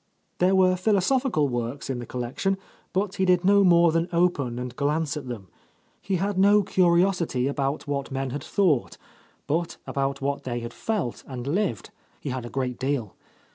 [0.39, 2.57] There were philosophical works in the collec tion,
[2.91, 5.47] but he did no more than open and glance at them.
[6.01, 8.97] He had no curiosity about what men had thought;
[9.45, 13.13] but about what they had felt and lived, he had a great deal.